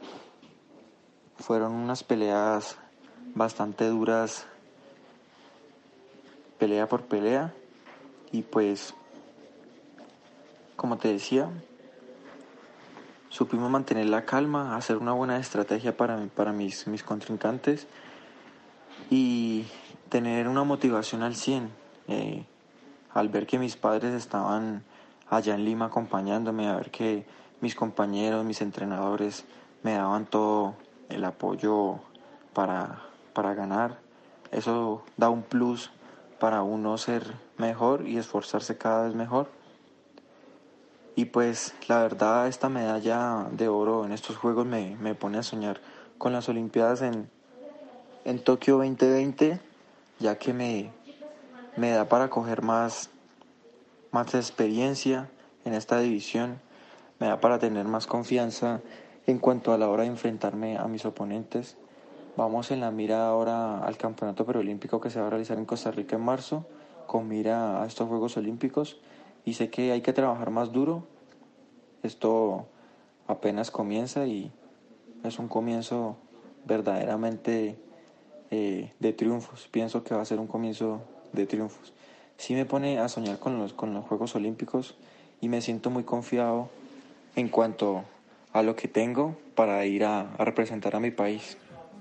Fueron 1.38 1.74
unas 1.74 2.04
peleas 2.04 2.78
bastante 3.36 3.88
duras, 3.88 4.48
pelea 6.58 6.88
por 6.88 7.04
pelea, 7.04 7.54
y 8.32 8.42
pues, 8.42 8.94
como 10.76 10.98
te 10.98 11.10
decía, 11.10 11.50
supimos 13.30 13.70
mantener 13.70 14.08
la 14.08 14.26
calma, 14.26 14.76
hacer 14.76 14.98
una 14.98 15.14
buena 15.14 15.38
estrategia 15.38 15.96
para, 15.96 16.18
para 16.28 16.52
mis, 16.52 16.88
mis 16.88 17.04
contrincantes 17.04 17.88
y 19.10 19.66
tener 20.10 20.48
una 20.48 20.64
motivación 20.64 21.24
al 21.24 21.36
100. 21.36 21.70
Eh, 22.08 22.46
al 23.14 23.30
ver 23.30 23.48
que 23.48 23.58
mis 23.58 23.76
padres 23.76 24.14
estaban 24.14 24.84
allá 25.30 25.56
en 25.56 25.66
Lima 25.66 25.86
acompañándome, 25.86 26.68
a 26.68 26.76
ver 26.76 26.92
que 26.92 27.26
mis 27.62 27.76
compañeros, 27.76 28.46
mis 28.46 28.62
entrenadores 28.62 29.46
me 29.84 29.94
daban 29.94 30.26
todo 30.26 30.76
el 31.10 31.24
apoyo 31.26 32.00
para, 32.54 33.02
para 33.34 33.54
ganar, 33.54 34.00
eso 34.52 35.04
da 35.18 35.30
un 35.30 35.42
plus 35.44 35.92
para 36.40 36.62
uno 36.62 36.98
ser 36.98 37.36
mejor 37.58 38.08
y 38.08 38.18
esforzarse 38.18 38.78
cada 38.78 39.06
vez 39.06 39.16
mejor. 39.16 39.48
Y 41.16 41.26
pues 41.26 41.74
la 41.88 42.02
verdad 42.02 42.48
esta 42.48 42.70
medalla 42.70 43.48
de 43.52 43.68
oro 43.68 44.06
en 44.06 44.12
estos 44.12 44.38
Juegos 44.38 44.66
me, 44.66 45.16
pone 45.16 45.40
a 45.40 45.44
soñar 45.44 45.82
con 46.18 46.32
las 46.32 46.48
Olimpiadas 46.48 47.02
en, 47.02 47.30
en 48.24 48.44
Tokio 48.44 48.78
2020, 48.78 49.60
ya 50.20 50.38
que 50.38 50.54
me, 50.54 50.92
me 51.76 51.90
da 51.92 52.08
para 52.08 52.30
coger 52.30 52.62
más, 52.62 53.10
más 54.12 54.36
experiencia 54.36 55.30
en 55.66 55.74
esta 55.74 56.00
división, 56.00 56.60
me 57.20 57.28
da 57.28 57.40
para 57.40 57.58
tener 57.58 57.86
más 57.86 58.06
confianza 58.06 58.82
en 59.26 59.40
cuanto 59.40 59.74
a 59.74 59.78
la 59.78 59.90
hora 59.90 60.04
de 60.04 60.10
enfrentarme 60.10 60.78
a 60.78 60.88
mis 60.88 61.04
oponentes 61.04 61.78
Vamos 62.38 62.70
en 62.70 62.82
la 62.82 62.92
mira 62.92 63.28
ahora 63.28 63.80
al 63.80 63.98
Campeonato 63.98 64.46
Preolímpico 64.46 65.02
que 65.02 65.10
se 65.10 65.20
va 65.20 65.26
a 65.26 65.30
realizar 65.32 65.58
en 65.58 65.66
Costa 65.66 65.90
Rica 65.90 66.18
en 66.18 66.22
marzo, 66.22 66.68
con 67.08 67.28
mira 67.28 67.82
a 67.82 67.88
estos 67.88 68.08
Juegos 68.08 68.38
Olímpicos. 68.38 69.00
Y 69.44 69.56
sé 69.56 69.72
que 69.72 69.92
hay 69.92 70.02
que 70.02 70.14
trabajar 70.14 70.52
más 70.52 70.72
duro. 70.72 71.04
Esto 72.04 72.68
apenas 73.26 73.72
comienza 73.72 74.28
y 74.28 74.52
es 75.24 75.40
un 75.40 75.48
comienzo 75.48 76.16
verdaderamente 76.66 77.76
eh, 78.52 78.94
de 79.00 79.14
triunfos. 79.14 79.68
Pienso 79.72 80.04
que 80.04 80.14
va 80.14 80.22
a 80.22 80.26
ser 80.26 80.40
un 80.40 80.46
comienzo 80.46 81.02
de 81.34 81.48
triunfos. 81.48 81.92
Sí 82.38 82.54
me 82.54 82.66
pone 82.66 83.00
a 83.00 83.10
soñar 83.10 83.40
con 83.40 83.58
los, 83.58 83.74
con 83.74 83.96
los 83.96 84.06
Juegos 84.06 84.36
Olímpicos 84.36 84.96
y 85.42 85.50
me 85.50 85.62
siento 85.62 85.90
muy 85.90 86.04
confiado 86.04 86.70
en 87.36 87.50
cuanto 87.50 88.04
a 88.54 88.62
lo 88.62 88.76
que 88.76 88.88
tengo 88.88 89.36
para 89.56 89.86
ir 89.86 90.06
a, 90.06 90.36
representar 90.38 90.96
a 90.96 91.00
mi 91.00 91.12
país. 91.12 91.58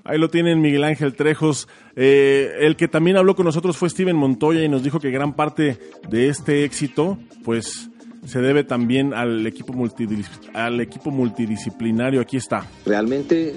Ahí 0.07 0.19
lo 0.19 0.31
tienen 0.31 0.61
Miguel 0.61 0.85
Ángel 0.85 1.15
Trejos. 1.15 1.69
Eh, 1.97 2.53
el 2.61 2.77
que 2.77 2.89
también 2.89 3.17
habló 3.17 3.35
con 3.35 3.45
nosotros 3.45 3.77
fue 3.77 3.91
Steven 3.91 4.17
Montoya 4.17 4.63
y 4.63 4.69
nos 4.69 4.83
dijo 4.83 5.01
que 5.01 5.11
gran 5.11 5.35
parte 5.35 5.79
de 6.09 6.29
este 6.29 6.65
éxito, 6.65 7.19
pues 7.45 7.91
se 8.25 8.41
debe 8.41 8.65
también 8.65 9.15
al 9.15 9.47
equipo, 9.47 9.73
al 10.55 10.81
equipo 10.81 11.11
multidisciplinario. 11.11 12.21
Aquí 12.21 12.37
está. 12.37 12.67
Realmente 12.85 13.55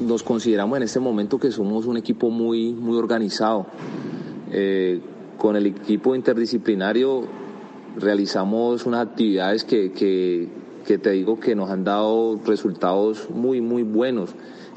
nos 0.00 0.22
consideramos 0.22 0.76
en 0.76 0.82
este 0.84 1.00
momento 1.00 1.38
que 1.38 1.50
somos 1.50 1.86
un 1.86 1.96
equipo 1.96 2.30
muy, 2.30 2.72
muy 2.72 2.96
organizado. 2.96 3.66
Eh, 4.50 5.00
con 5.38 5.56
el 5.56 5.66
equipo 5.66 6.14
interdisciplinario 6.14 7.26
realizamos 7.96 8.86
unas 8.86 9.06
actividades 9.06 9.64
que, 9.64 9.92
que, 9.92 10.98
te 10.98 11.10
digo 11.10 11.40
que 11.40 11.54
nos 11.54 11.70
han 11.70 11.84
dado 11.84 12.40
resultados 12.44 13.28
muy, 13.30 13.60
muy 13.60 13.82
buenos, 13.82 14.30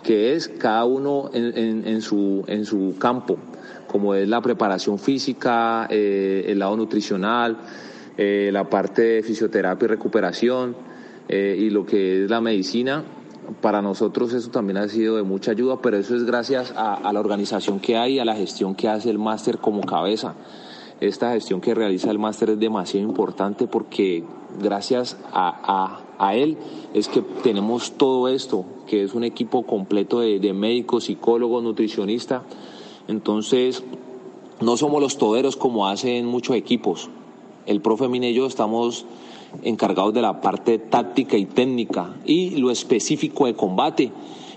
que 0.05 0.35
es 0.35 0.49
cada 0.49 0.85
uno 0.85 1.31
en, 1.33 2.01
su, 2.01 2.43
en 2.47 2.65
su 2.65 2.95
campo, 2.99 3.37
como 3.87 4.13
es 4.13 4.27
la 4.27 4.39
preparación 4.39 4.99
física, 4.99 5.87
eh, 5.89 6.45
el 6.47 6.59
lado 6.59 6.77
nutricional, 6.77 7.57
eh, 8.17 8.49
la 8.53 8.69
parte 8.69 9.01
de 9.01 9.23
fisioterapia 9.23 9.85
y 9.85 9.89
recuperación 9.89 10.75
eh, 11.27 11.57
y 11.59 11.71
lo 11.71 11.85
que 11.85 12.23
es 12.23 12.29
la 12.29 12.39
medicina. 12.39 13.03
Para 13.61 13.81
nosotros 13.81 14.31
eso 14.33 14.51
también 14.51 14.77
ha 14.77 14.87
sido 14.87 15.17
de 15.17 15.23
mucha 15.23 15.51
ayuda, 15.51 15.79
pero 15.81 15.97
eso 15.97 16.15
es 16.15 16.23
gracias 16.23 16.73
a, 16.75 17.11
la 17.11 17.19
organización 17.19 17.79
que 17.79 17.97
hay 17.97 18.19
a 18.19 18.25
la 18.25 18.35
gestión 18.35 18.75
que 18.75 18.87
hace 18.87 19.09
el 19.09 19.17
máster 19.17 19.57
como 19.57 19.81
cabeza. 19.81 20.35
Esta 21.01 21.33
gestión 21.33 21.61
que 21.61 21.73
realiza 21.73 22.11
el 22.11 22.19
máster 22.19 22.51
es 22.51 22.59
demasiado 22.59 23.07
importante 23.07 23.67
porque 23.67 24.23
gracias 24.61 25.17
a, 25.33 25.99
él 26.19 26.57
es 26.93 27.07
que 27.07 27.21
tenemos 27.21 27.93
todo 27.93 28.27
esto, 28.27 28.65
que 28.87 29.03
es 29.03 29.13
un 29.13 29.23
equipo 29.23 29.63
completo 29.63 30.19
de, 30.19 30.53
médicos, 30.53 31.05
psicólogos, 31.05 31.63
nutricionistas. 31.63 32.43
Entonces, 33.07 33.83
no 34.61 34.77
somos 34.77 35.01
los 35.01 35.17
toderos 35.17 35.55
como 35.55 35.87
hacen 35.87 36.25
muchos 36.25 36.55
equipos. 36.55 37.09
El 37.65 37.81
profe 37.81 38.07
Mine 38.07 38.31
y 38.31 38.33
yo 38.33 38.45
estamos 38.45 39.05
encargados 39.63 40.13
de 40.13 40.21
la 40.21 40.41
parte 40.41 40.77
táctica 40.77 41.37
y 41.37 41.45
técnica 41.45 42.15
y 42.25 42.57
lo 42.57 42.71
específico 42.71 43.45
de 43.45 43.55
combate, 43.55 44.11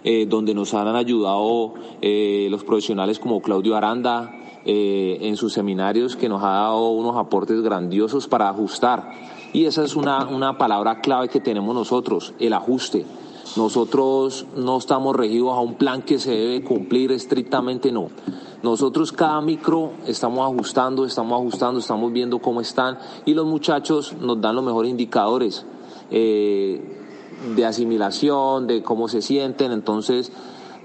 eh, 0.05 0.27
donde 0.29 0.55
nos 0.55 0.75
han 0.75 0.95
ayudado 0.95 1.75
eh, 2.01 2.49
los 2.51 2.65
profesionales 2.65 3.19
como 3.19 3.41
Claudio 3.41 3.77
Aranda 3.77 4.35
eh, 4.65 5.19
en 5.23 5.37
sus 5.37 5.53
seminarios, 5.53 6.17
que 6.17 6.29
nos 6.29 6.43
ha 6.43 6.51
dado 6.51 6.91
unos 6.91 7.17
aportes 7.17 7.61
grandiosos 7.63 8.29
para 8.29 8.49
ajustar. 8.49 9.11
Y 9.53 9.65
esa 9.65 9.85
es 9.85 9.97
una, 9.97 10.27
una 10.27 10.59
palabra 10.59 11.01
clave 11.01 11.29
que 11.29 11.41
tenemos 11.41 11.75
nosotros, 11.75 12.35
el 12.39 12.53
ajuste. 12.53 13.07
Nosotros 13.57 14.47
no 14.57 14.77
estamos 14.77 15.17
regidos 15.17 15.53
a 15.57 15.61
un 15.61 15.75
plan 15.75 16.03
que 16.03 16.19
se 16.19 16.31
debe 16.31 16.63
cumplir 16.63 17.13
estrictamente, 17.13 17.91
no. 17.91 18.11
Nosotros 18.63 19.13
cada 19.13 19.41
micro 19.41 19.93
estamos 20.07 20.41
ajustando, 20.41 21.05
estamos 21.05 21.41
ajustando, 21.41 21.79
estamos 21.79 22.13
viendo 22.13 22.41
cómo 22.41 22.61
están 22.61 22.99
y 23.25 23.35
los 23.35 23.47
muchachos 23.47 24.15
nos 24.21 24.41
dan 24.41 24.57
los 24.57 24.65
mejores 24.65 24.91
indicadores 24.91 25.65
eh, 26.11 26.83
de 27.55 27.65
asimilación, 27.65 28.67
de 28.67 28.83
cómo 28.83 29.07
se 29.09 29.23
sienten. 29.23 29.71
Entonces, 29.71 30.33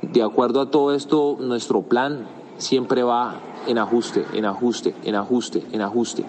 de 0.04 0.22
acuerdo 0.22 0.62
a 0.62 0.70
todo 0.70 0.94
esto, 0.94 1.38
nuestro 1.40 1.82
plan 1.82 2.28
siempre 2.58 3.02
va 3.02 3.42
en 3.68 3.80
ajuste, 3.80 4.26
en 4.34 4.46
ajuste, 4.46 4.94
en 5.04 5.16
ajuste, 5.16 5.64
en 5.72 5.82
ajuste. 5.82 6.26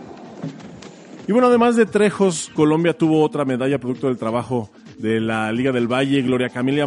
Y 1.27 1.33
bueno, 1.33 1.49
además 1.49 1.75
de 1.77 1.87
Trejos, 1.87 2.51
Colombia 2.55 2.97
tuvo 2.97 3.23
otra 3.23 3.45
medalla 3.47 3.79
producto 3.79 4.09
del 4.09 4.19
trabajo 4.19 4.71
de 4.99 5.21
la 5.21 5.51
Liga 5.53 5.73
del 5.73 5.91
Valle, 5.91 6.21
Gloria 6.21 6.51
Camila, 6.51 6.87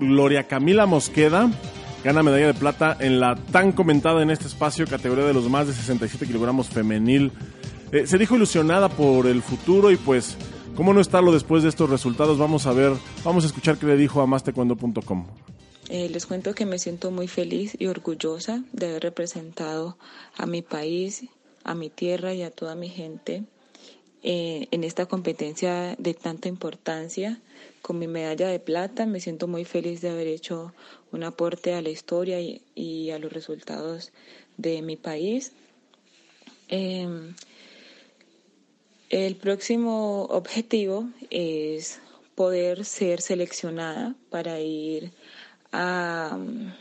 Gloria 0.00 0.44
Camila 0.44 0.86
Mosqueda 0.86 1.50
gana 2.06 2.22
medalla 2.22 2.46
de 2.46 2.54
plata 2.54 2.96
en 3.00 3.18
la 3.18 3.34
tan 3.34 3.72
comentada 3.72 4.22
en 4.22 4.30
este 4.30 4.46
espacio 4.46 4.86
categoría 4.86 5.24
de 5.24 5.34
los 5.34 5.48
más 5.48 5.66
de 5.66 5.72
67 5.72 6.26
kilogramos 6.26 6.68
femenil. 6.68 7.32
Eh, 7.90 8.06
se 8.06 8.16
dijo 8.16 8.36
ilusionada 8.36 8.88
por 8.88 9.26
el 9.26 9.42
futuro 9.42 9.90
y 9.90 9.96
pues, 9.96 10.36
¿cómo 10.76 10.92
no 10.94 11.00
estarlo 11.00 11.32
después 11.32 11.64
de 11.64 11.68
estos 11.68 11.90
resultados? 11.90 12.38
Vamos 12.38 12.66
a 12.66 12.72
ver, 12.72 12.92
vamos 13.24 13.42
a 13.42 13.48
escuchar 13.48 13.76
qué 13.76 13.86
le 13.86 13.96
dijo 13.96 14.20
a 14.20 14.26
mastecuando.com. 14.26 15.26
Eh, 15.88 16.08
les 16.08 16.26
cuento 16.26 16.54
que 16.54 16.64
me 16.64 16.78
siento 16.78 17.10
muy 17.10 17.26
feliz 17.26 17.76
y 17.76 17.86
orgullosa 17.86 18.62
de 18.72 18.86
haber 18.86 19.02
representado 19.02 19.98
a 20.36 20.46
mi 20.46 20.62
país, 20.62 21.24
a 21.64 21.74
mi 21.74 21.90
tierra 21.90 22.34
y 22.34 22.42
a 22.42 22.52
toda 22.52 22.76
mi 22.76 22.88
gente 22.88 23.44
eh, 24.28 24.66
en 24.72 24.82
esta 24.82 25.06
competencia 25.06 25.94
de 26.00 26.12
tanta 26.12 26.48
importancia 26.48 27.38
con 27.80 27.96
mi 28.00 28.08
medalla 28.08 28.48
de 28.48 28.58
plata. 28.58 29.06
Me 29.06 29.20
siento 29.20 29.46
muy 29.46 29.64
feliz 29.64 30.00
de 30.00 30.08
haber 30.08 30.26
hecho 30.26 30.74
un 31.12 31.22
aporte 31.22 31.74
a 31.74 31.80
la 31.80 31.90
historia 31.90 32.40
y, 32.40 33.10
a 33.12 33.20
los 33.20 33.32
resultados 33.32 34.10
de 34.56 34.82
mi 34.82 34.96
país. 34.96 35.52
Em, 36.66 37.36
el 39.10 39.36
próximo 39.36 40.24
objetivo 40.24 41.08
es 41.30 42.00
poder 42.34 42.84
ser 42.84 43.20
seleccionada 43.20 44.16
para 44.28 44.58
ir 44.58 45.12
al 45.70 46.74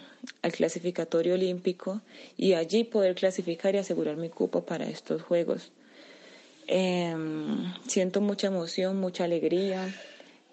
clasificatorio 0.51 1.35
olímpico 1.35 2.01
y 2.37 2.53
allí 2.53 2.85
poder 2.85 3.13
clasificar 3.13 3.75
y 3.75 3.77
asegurar 3.77 4.17
mi 4.17 4.29
cupo 4.29 4.65
para 4.65 4.89
estos 4.89 5.21
Juegos. 5.21 5.71
Em, 6.67 7.73
siento 7.87 8.21
mucha 8.21 8.47
emoción, 8.47 8.99
mucha 8.99 9.23
alegría 9.23 9.93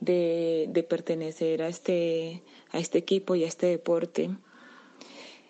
de, 0.00 0.86
pertenecer 0.88 1.62
a 1.62 1.68
este, 1.68 2.42
a 2.70 2.78
este 2.78 2.98
equipo 2.98 3.34
y 3.34 3.44
a 3.44 3.48
este 3.48 3.66
deporte. 3.66 4.30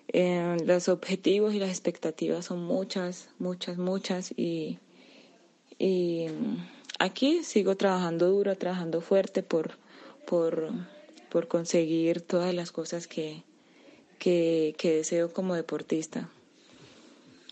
Eh, 0.08 0.56
los 0.64 0.88
objetivos 0.88 1.54
y 1.54 1.58
las 1.58 1.70
expectativas 1.70 2.46
son 2.46 2.62
muchas, 2.62 3.30
muchas, 3.38 3.78
muchas 3.78 4.32
y, 4.36 4.78
y 5.78 6.26
aquí 6.98 7.42
sigo 7.44 7.76
trabajando 7.76 8.28
duro, 8.28 8.56
trabajando 8.56 9.00
fuerte 9.00 9.42
por, 9.42 9.78
por, 10.26 10.70
por 11.30 11.48
conseguir 11.48 12.20
todas 12.20 12.54
las 12.54 12.72
cosas 12.72 13.06
que, 13.06 13.42
que, 14.18 14.74
deseo 14.82 15.32
como 15.32 15.54
deportista. 15.54 16.28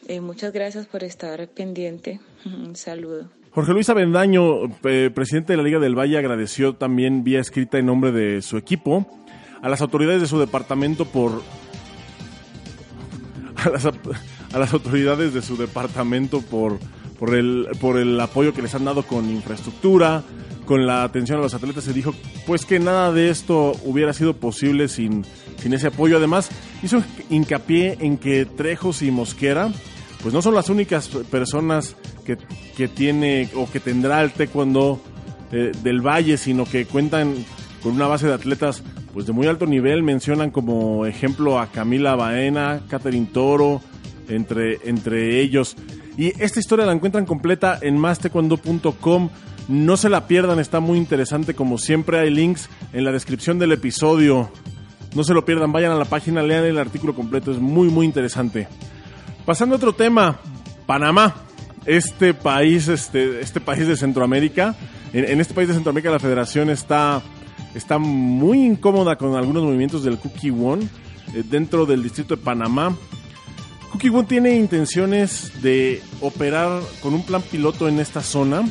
Eh, 0.09 0.21
muchas 0.21 0.53
gracias 0.53 0.87
por 0.87 1.05
estar 1.05 1.49
pendiente. 1.49 2.21
Un 2.45 2.77
saludo. 2.77 3.29
Jorge 3.53 3.73
Luis 3.73 3.89
Avendaño, 3.89 4.65
eh, 4.85 5.11
presidente 5.13 5.53
de 5.53 5.57
la 5.57 5.65
Liga 5.65 5.81
del 5.81 5.99
Valle, 5.99 6.19
agradeció 6.19 6.75
también 6.75 7.25
vía 7.25 7.41
escrita 7.41 7.79
en 7.79 7.87
nombre 7.87 8.13
de 8.13 8.43
su 8.43 8.57
equipo 8.57 9.07
a 9.61 9.69
las 9.69 9.81
autoridades 9.81 10.21
de 10.21 10.29
su 10.29 10.39
departamento 10.39 11.05
por 11.05 11.43
a 13.65 13.69
las, 14.59 14.73
autoridades 14.73 15.35
de 15.35 15.43
su 15.43 15.57
departamento 15.57 16.41
por 16.41 16.79
por 17.19 17.35
el 17.35 17.69
por 17.81 17.99
el 17.99 18.19
apoyo 18.21 18.55
que 18.55 18.63
les 18.63 18.75
han 18.75 18.85
dado 18.85 19.03
con 19.03 19.29
infraestructura, 19.29 20.23
con 20.65 20.87
la 20.87 21.03
atención 21.03 21.41
a 21.41 21.43
los 21.43 21.53
atletas. 21.53 21.85
Se 21.85 21.93
dijo 21.93 22.15
pues 22.47 22.65
que 22.65 22.79
nada 22.79 23.13
de 23.13 23.31
esto 23.31 23.73
hubiera 23.85 24.13
sido 24.13 24.35
posible 24.35 24.89
sin 24.89 25.25
sin 25.59 25.75
ese 25.75 25.89
apoyo. 25.89 26.17
Además 26.17 26.51
hizo 26.83 27.03
hincapié 27.29 27.99
en 28.01 28.17
que 28.17 28.47
Trejos 28.47 29.03
y 29.03 29.11
Mosquera 29.11 29.71
pues 30.23 30.35
no 30.35 30.43
son 30.43 30.55
las 30.55 30.69
únicas 30.69 31.09
personas 31.31 31.97
que, 32.25 32.37
que 32.77 32.89
tiene 32.89 33.49
o 33.55 33.71
que 33.71 33.81
tendrá 33.81 34.23
el 34.23 34.33
taekwondo 34.33 35.01
eh, 35.53 35.73
del 35.83 36.01
Valle, 36.01 36.37
sino 36.37 36.65
que 36.65 36.87
cuentan 36.87 37.35
con 37.83 37.93
una 37.93 38.07
base 38.07 38.27
de 38.27 38.35
atletas 38.35 38.83
pues 39.13 39.27
de 39.27 39.33
muy 39.33 39.47
alto 39.47 39.67
nivel. 39.67 40.03
Mencionan 40.03 40.51
como 40.51 41.07
ejemplo 41.07 41.59
a 41.59 41.67
Camila 41.69 42.15
Baena, 42.15 42.83
Catherine 42.89 43.29
Toro, 43.33 43.81
entre, 44.29 44.79
entre 44.85 45.41
ellos. 45.41 45.77
Y 46.17 46.29
esta 46.43 46.61
historia 46.61 46.87
la 46.87 46.93
encuentran 46.93 47.27
completa 47.27 47.79
en 47.81 47.99
mastaekwondo.com. 47.99 49.31
No 49.69 49.97
se 49.97 50.09
la 50.09 50.27
pierdan, 50.27 50.59
está 50.59 50.81
muy 50.81 50.99
interesante. 50.99 51.55
Como 51.55 51.79
siempre 51.79 52.19
hay 52.19 52.31
links 52.31 52.69
en 52.93 53.05
la 53.05 53.13
descripción 53.13 53.59
del 53.59 53.73
episodio. 53.73 54.51
No 55.15 55.25
se 55.25 55.35
lo 55.35 55.45
pierdan, 55.45 55.73
vayan 55.73 55.93
a 55.93 55.97
la 55.97 56.05
página, 56.05 56.43
lean 56.43 56.65
el 56.65 56.79
artículo 56.79 57.15
completo, 57.15 57.51
es 57.51 57.59
muy 57.59 57.89
muy 57.89 58.07
interesante. 58.07 58.69
Pasando 59.45 59.75
a 59.75 59.79
otro 59.79 59.93
tema, 59.95 60.39
Panamá, 60.87 61.35
este 61.87 62.35
país, 62.35 62.89
este, 62.89 63.41
este 63.41 63.61
país 63.61 63.87
de 63.87 63.97
Centroamérica. 63.97 64.75
En, 65.13 65.41
este 65.41 65.55
país 65.55 65.69
de 65.69 65.75
Centroamérica 65.75 66.11
la 66.11 66.21
federación 66.21 66.71
está, 66.71 67.21
está 67.75 67.99
muy 67.99 68.65
incómoda 68.65 69.17
con 69.17 69.35
algunos 69.35 69.65
movimientos 69.65 70.05
del 70.05 70.19
Cookie 70.19 70.51
One 70.51 70.85
eh, 71.35 71.43
dentro 71.49 71.87
del 71.87 72.03
distrito 72.03 72.37
de 72.37 72.43
Panamá. 72.43 72.95
Cookie 73.91 74.11
One 74.11 74.25
tiene 74.25 74.55
intenciones 74.55 75.63
de 75.63 76.01
operar 76.21 76.81
con 77.03 77.15
un 77.15 77.25
plan 77.25 77.43
piloto 77.43 77.89
en 77.89 77.99
esta 77.99 78.21
zona, 78.21 78.63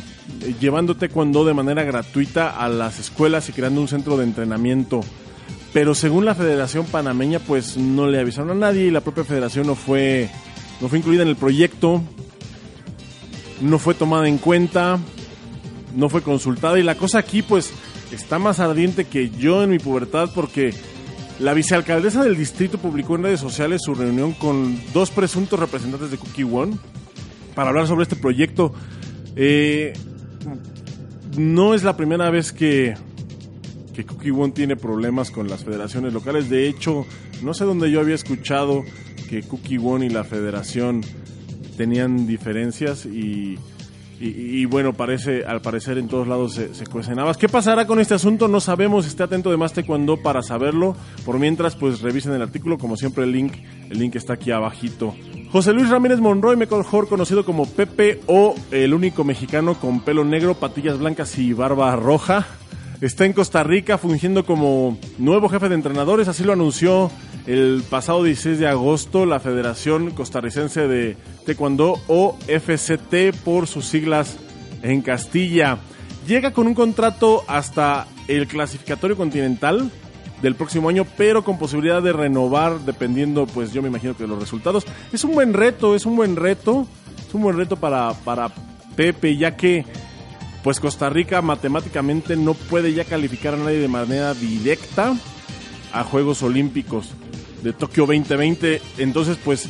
eh, 0.41 0.55
llevando 0.61 0.95
taekwondo 0.95 1.43
de 1.43 1.53
manera 1.53 1.83
gratuita 1.83 2.57
a 2.57 2.69
las 2.69 2.99
escuelas 2.99 3.49
y 3.49 3.51
creando 3.51 3.81
un 3.81 3.87
centro 3.89 4.15
de 4.17 4.23
entrenamiento 4.23 5.01
pero 5.73 5.93
según 5.93 6.25
la 6.25 6.35
Federación 6.35 6.85
Panameña 6.85 7.39
pues 7.39 7.77
no 7.77 8.07
le 8.07 8.19
avisaron 8.19 8.51
a 8.51 8.55
nadie 8.55 8.85
y 8.85 8.91
la 8.91 9.01
propia 9.01 9.23
federación 9.23 9.67
no 9.67 9.75
fue 9.75 10.29
no 10.81 10.87
fue 10.87 10.99
incluida 10.99 11.23
en 11.23 11.29
el 11.29 11.35
proyecto, 11.35 12.01
no 13.61 13.79
fue 13.79 13.93
tomada 13.93 14.27
en 14.27 14.37
cuenta, 14.37 14.99
no 15.95 16.09
fue 16.09 16.21
consultada 16.21 16.79
y 16.79 16.83
la 16.83 16.95
cosa 16.95 17.19
aquí 17.19 17.41
pues 17.41 17.71
está 18.11 18.39
más 18.39 18.59
ardiente 18.59 19.05
que 19.05 19.29
yo 19.29 19.63
en 19.63 19.69
mi 19.69 19.79
pubertad 19.79 20.29
porque 20.33 20.73
la 21.39 21.53
vicealcaldesa 21.53 22.23
del 22.23 22.37
distrito 22.37 22.77
publicó 22.77 23.15
en 23.15 23.23
redes 23.23 23.39
sociales 23.39 23.81
su 23.83 23.95
reunión 23.95 24.33
con 24.33 24.79
dos 24.93 25.09
presuntos 25.11 25.59
representantes 25.59 26.11
de 26.11 26.17
Cookie 26.17 26.43
One 26.43 26.77
para 27.55 27.69
hablar 27.69 27.87
sobre 27.87 28.03
este 28.03 28.15
proyecto. 28.15 28.73
Eh, 29.35 29.93
no 31.37 31.73
es 31.73 31.83
la 31.83 31.95
primera 31.95 32.29
vez 32.29 32.51
que, 32.51 32.95
que 33.93 34.05
Cookie 34.05 34.31
One 34.31 34.51
tiene 34.51 34.75
problemas 34.75 35.31
con 35.31 35.47
las 35.47 35.63
federaciones 35.63 36.11
locales. 36.11 36.49
De 36.49 36.67
hecho, 36.67 37.05
no 37.41 37.53
sé 37.53 37.63
dónde 37.63 37.89
yo 37.89 38.01
había 38.01 38.15
escuchado 38.15 38.83
que 39.29 39.43
Cookie 39.43 39.77
One 39.77 40.07
y 40.07 40.09
la 40.09 40.23
federación 40.23 41.01
tenían 41.77 42.25
diferencias 42.25 43.05
y, 43.05 43.57
bueno, 44.65 44.93
parece, 44.93 45.45
al 45.45 45.61
parecer 45.61 45.97
en 45.97 46.07
todos 46.07 46.27
lados 46.27 46.53
se, 46.53 46.73
se 46.73 46.85
cuecen 46.85 47.17
¿Qué 47.39 47.47
pasará 47.47 47.85
con 47.85 47.99
este 47.99 48.15
asunto? 48.15 48.47
No 48.47 48.59
sabemos, 48.59 49.05
esté 49.05 49.23
atento 49.23 49.51
de 49.51 49.57
más 49.57 49.73
cuando 49.85 50.17
para 50.17 50.41
saberlo. 50.41 50.95
Por 51.25 51.39
mientras, 51.39 51.75
pues 51.75 52.01
revisen 52.01 52.33
el 52.33 52.41
artículo, 52.41 52.77
como 52.77 52.97
siempre 52.97 53.23
el 53.23 53.31
link, 53.31 53.53
el 53.89 53.99
link 53.99 54.15
está 54.15 54.33
aquí 54.33 54.51
abajito. 54.51 55.15
José 55.51 55.73
Luis 55.73 55.89
Ramírez 55.89 56.19
Monroy, 56.19 56.57
mejor 56.57 57.07
conocido 57.07 57.45
como 57.45 57.65
Pepe 57.65 58.19
o 58.27 58.55
el 58.71 58.93
único 58.93 59.23
mexicano 59.23 59.75
con 59.75 60.01
pelo 60.01 60.25
negro, 60.25 60.55
patillas 60.55 60.97
blancas 60.97 61.37
y 61.37 61.53
barba 61.53 61.95
roja. 61.95 62.45
Está 62.99 63.25
en 63.25 63.31
Costa 63.31 63.63
Rica 63.63 63.97
fungiendo 63.97 64.45
como 64.45 64.97
nuevo 65.17 65.47
jefe 65.47 65.69
de 65.69 65.75
entrenadores, 65.75 66.27
así 66.27 66.43
lo 66.43 66.51
anunció 66.51 67.09
el 67.49 67.83
pasado 67.89 68.23
16 68.23 68.59
de 68.59 68.67
agosto 68.67 69.25
la 69.25 69.39
Federación 69.39 70.11
Costarricense 70.11 70.87
de 70.87 71.17
Taekwondo 71.47 71.99
o 72.07 72.37
FCT 72.47 73.35
por 73.43 73.65
sus 73.65 73.87
siglas 73.87 74.37
en 74.83 75.01
Castilla. 75.01 75.79
Llega 76.27 76.51
con 76.51 76.67
un 76.67 76.75
contrato 76.75 77.43
hasta 77.47 78.05
el 78.27 78.45
clasificatorio 78.45 79.17
continental 79.17 79.89
del 80.43 80.53
próximo 80.53 80.89
año, 80.89 81.07
pero 81.17 81.43
con 81.43 81.57
posibilidad 81.57 82.03
de 82.03 82.13
renovar 82.13 82.81
dependiendo, 82.81 83.47
pues 83.47 83.73
yo 83.73 83.81
me 83.81 83.87
imagino 83.87 84.15
que 84.15 84.25
de 84.25 84.29
los 84.29 84.39
resultados. 84.39 84.85
Es 85.11 85.23
un 85.23 85.33
buen 85.33 85.53
reto, 85.53 85.95
es 85.95 86.05
un 86.05 86.15
buen 86.15 86.35
reto, 86.35 86.85
es 87.27 87.33
un 87.33 87.41
buen 87.41 87.57
reto 87.57 87.77
para, 87.77 88.13
para 88.13 88.51
Pepe, 88.95 89.37
ya 89.37 89.57
que 89.57 89.85
pues 90.63 90.79
Costa 90.79 91.09
Rica 91.09 91.41
matemáticamente 91.41 92.35
no 92.35 92.53
puede 92.53 92.93
ya 92.93 93.05
calificar 93.05 93.55
a 93.55 93.57
nadie 93.57 93.79
de 93.79 93.87
manera 93.87 94.35
directa 94.35 95.15
a 95.91 96.03
Juegos 96.03 96.43
Olímpicos 96.43 97.15
de 97.61 97.73
Tokio 97.73 98.05
2020. 98.05 98.81
Entonces, 98.97 99.37
pues, 99.43 99.69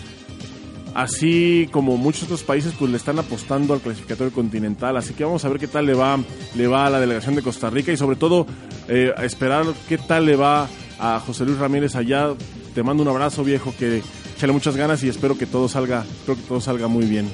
así 0.93 1.69
como 1.71 1.97
muchos 1.97 2.23
otros 2.23 2.43
países, 2.43 2.73
pues 2.77 2.91
le 2.91 2.97
están 2.97 3.19
apostando 3.19 3.73
al 3.73 3.81
clasificatorio 3.81 4.33
continental. 4.33 4.97
Así 4.97 5.13
que 5.13 5.23
vamos 5.23 5.45
a 5.45 5.49
ver 5.49 5.59
qué 5.59 5.67
tal 5.67 5.85
le 5.85 5.93
va, 5.93 6.19
le 6.55 6.67
va 6.67 6.87
a 6.87 6.89
la 6.89 6.99
delegación 6.99 7.35
de 7.35 7.41
Costa 7.41 7.69
Rica 7.69 7.91
y 7.91 7.97
sobre 7.97 8.15
todo 8.15 8.45
eh, 8.87 9.13
esperar 9.21 9.65
qué 9.87 9.97
tal 9.97 10.25
le 10.25 10.35
va 10.35 10.67
a 10.99 11.19
José 11.19 11.45
Luis 11.45 11.57
Ramírez 11.57 11.95
allá. 11.95 12.33
Te 12.73 12.83
mando 12.83 13.03
un 13.03 13.09
abrazo, 13.09 13.43
viejo, 13.43 13.73
que 13.77 14.01
échale 14.35 14.53
muchas 14.53 14.75
ganas 14.75 15.03
y 15.03 15.09
espero 15.09 15.37
que 15.37 15.45
todo 15.45 15.67
salga, 15.67 16.05
espero 16.07 16.37
que 16.37 16.43
todo 16.43 16.61
salga 16.61 16.87
muy 16.87 17.05
bien. 17.05 17.29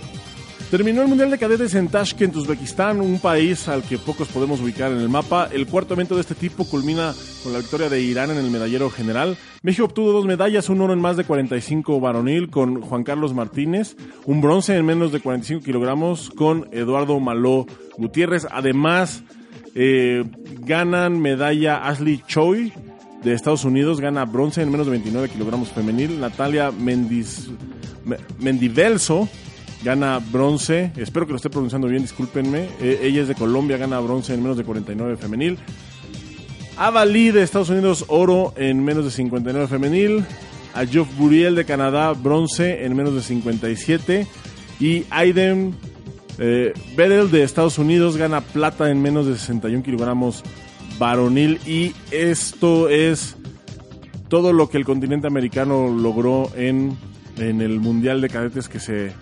Terminó 0.72 1.04
el 1.04 1.08
Mundial 1.08 1.30
de 1.30 1.38
Cadetes 1.38 1.76
en 1.76 1.90
Tashkent, 1.90 2.36
Uzbekistán, 2.36 3.00
un 3.00 3.20
país 3.20 3.68
al 3.68 3.84
que 3.84 4.00
pocos 4.00 4.28
podemos 4.28 4.60
ubicar 4.60 4.92
en 4.92 4.98
el 4.98 5.10
mapa. 5.10 5.48
El 5.52 5.68
cuarto 5.68 5.94
evento 5.94 6.16
de 6.16 6.22
este 6.22 6.34
tipo 6.34 6.66
culmina 6.66 7.14
con 7.44 7.54
la 7.54 7.60
victoria 7.60 7.88
de 7.88 8.02
Irán 8.02 8.32
en 8.32 8.38
el 8.38 8.50
medallero 8.50 8.90
general. 8.90 9.38
México 9.62 9.86
obtuvo 9.86 10.12
dos 10.12 10.26
medallas, 10.26 10.68
un 10.68 10.82
oro 10.82 10.94
en 10.94 11.00
más 11.00 11.18
de 11.18 11.24
45 11.24 12.00
varonil 12.00 12.50
con 12.50 12.82
Juan 12.82 13.04
Carlos 13.04 13.36
Martínez, 13.36 13.96
un 14.26 14.42
bronce 14.42 14.76
en 14.76 14.86
menos 14.86 15.12
de 15.12 15.20
45 15.20 15.64
kilogramos 15.64 16.32
con 16.32 16.68
Eduardo 16.72 17.20
Maló 17.20 17.68
Gutiérrez. 17.98 18.48
Además, 18.50 19.24
eh, 19.76 20.24
ganan 20.62 21.22
medalla 21.22 21.88
Ashley 21.88 22.24
Choi 22.28 22.74
de 23.24 23.34
Estados 23.34 23.66
Unidos, 23.66 24.02
gana 24.02 24.26
bronce 24.26 24.64
en 24.64 24.72
menos 24.72 24.88
de 24.88 24.92
29 24.92 25.30
kilogramos 25.30 25.70
femenil. 25.70 26.20
Natalia 26.20 26.72
Mendiz, 26.72 27.50
Mendivelso 28.40 29.30
gana 29.86 30.20
bronce, 30.20 30.92
espero 30.98 31.28
que 31.28 31.34
lo 31.34 31.36
esté 31.38 31.52
pronunciando 31.52 31.88
bien, 31.88 32.02
discúlpenme. 32.02 32.68
Eh, 32.82 33.02
ella 33.04 33.22
es 33.22 33.28
de 33.28 33.36
Colombia, 33.36 33.78
gana 33.78 34.00
bronce 34.00 34.34
en 34.34 34.42
menos 34.42 34.58
de 34.58 34.64
49 34.64 35.16
femenil. 35.16 35.60
Avali 36.76 37.30
de 37.30 37.44
Estados 37.44 37.70
Unidos, 37.70 38.04
oro 38.08 38.52
en 38.58 38.84
menos 38.84 39.06
de 39.06 39.12
59 39.12 39.68
femenil. 39.68 40.26
A 40.74 40.86
Geoff 40.86 41.08
Buriel 41.18 41.56
de 41.56 41.66
Canadá, 41.66 42.14
bronce 42.14 42.84
en 42.84 42.96
menos 42.96 43.14
de 43.14 43.22
57. 43.22 44.28
Y 44.80 45.06
Aiden 45.12 45.76
eh, 46.40 46.74
de 46.98 47.44
Estados 47.44 47.78
Unidos 47.78 48.18
gana 48.18 48.42
plata 48.42 48.90
en 48.90 49.02
menos 49.04 49.28
de 49.28 49.38
61 49.38 49.84
kilogramos 49.84 50.44
varonil. 50.98 51.60
Y 51.68 51.94
esto 52.10 52.90
es 52.90 53.38
todo 54.30 54.52
lo 54.52 54.68
que 54.68 54.78
el 54.78 54.84
continente 54.84 55.28
americano 55.28 55.90
logró 55.90 56.50
en, 56.56 56.98
en 57.38 57.62
el 57.62 57.80
Mundial 57.80 58.20
de 58.20 58.30
Cadetes 58.30 58.68
que 58.68 58.80
se 58.80 59.14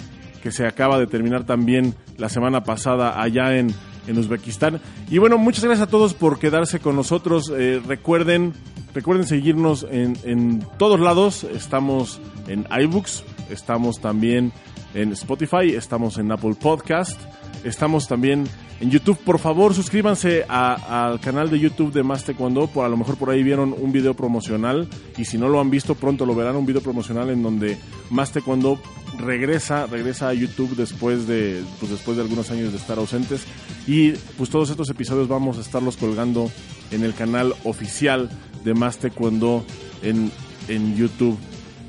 que 0.44 0.52
se 0.52 0.68
acaba 0.68 1.00
de 1.00 1.08
terminar 1.08 1.46
también 1.46 1.96
la 2.18 2.28
semana 2.28 2.66
pasada 2.66 3.22
allá 3.22 3.56
en, 3.56 3.74
en 4.08 4.18
Uzbekistán. 4.18 4.82
Y 5.10 5.18
bueno, 5.18 5.38
muchas 5.38 5.64
gracias 5.64 5.88
a 5.88 5.90
todos 5.90 6.14
por 6.14 6.38
quedarse 6.38 6.82
con 6.82 6.98
nosotros. 6.98 7.50
Eh, 7.56 7.82
recuerden, 7.88 8.52
recuerden 8.94 9.26
seguirnos 9.26 9.88
en, 9.90 10.18
en 10.26 10.68
todos 10.78 11.00
lados. 11.00 11.46
Estamos 11.46 12.20
en 12.50 12.68
iBooks, 12.78 13.24
estamos 13.50 14.02
también 14.02 14.52
en 14.94 15.14
Spotify, 15.14 15.76
estamos 15.76 16.18
en 16.18 16.30
Apple 16.30 16.56
Podcast, 16.60 17.18
estamos 17.64 18.10
también 18.10 18.44
en 18.82 18.92
YouTube. 18.92 19.18
Por 19.20 19.40
favor, 19.40 19.74
suscríbanse 19.74 20.44
al 20.50 21.22
canal 21.22 21.50
de 21.50 21.58
YouTube 21.58 21.94
de 21.94 22.04
Más 22.04 22.26
Taekwondo. 22.26 22.68
Por, 22.68 22.86
a 22.86 22.90
lo 22.90 22.98
mejor 22.98 23.16
por 23.16 23.30
ahí 23.30 23.44
vieron 23.44 23.74
un 23.80 23.94
video 23.94 24.14
promocional 24.14 24.90
y 25.18 25.24
si 25.24 25.38
no 25.38 25.48
lo 25.48 25.62
han 25.62 25.70
visto, 25.70 25.96
pronto 25.96 26.26
lo 26.26 26.36
verán, 26.36 26.58
un 26.58 26.66
video 26.66 26.82
promocional 26.82 27.30
en 27.30 27.42
donde 27.42 27.78
Más 28.10 28.34
Taekwondo 28.34 28.78
regresa, 29.18 29.86
regresa 29.88 30.30
a 30.30 30.34
YouTube 30.34 30.76
después 30.76 31.28
de, 31.28 31.64
pues 31.80 31.92
después 31.92 32.18
de 32.18 32.24
algunos 32.24 32.50
años 32.52 32.72
de 32.72 32.78
estar 32.78 32.98
ausentes. 32.98 33.46
Y 33.88 34.12
pues 34.38 34.50
todos 34.50 34.70
estos 34.70 34.90
episodios 34.90 35.28
vamos 35.28 35.58
a 35.58 35.62
estarlos 35.62 35.98
colgando 35.98 36.52
en 36.92 37.04
el 37.04 37.14
canal 37.14 37.54
oficial 37.64 38.30
de 38.64 38.74
Más 38.74 38.98
Taekwondo 38.98 39.66
en, 40.02 40.32
en 40.68 40.96
YouTube. 40.96 41.38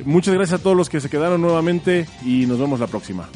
Muchas 0.04 0.34
gracias 0.34 0.60
a 0.60 0.62
todos 0.62 0.76
los 0.76 0.88
que 0.88 1.00
se 1.00 1.08
quedaron 1.08 1.40
nuevamente 1.40 2.06
y 2.24 2.46
nos 2.46 2.58
vemos 2.58 2.80
la 2.80 2.87
próxima. 2.87 3.28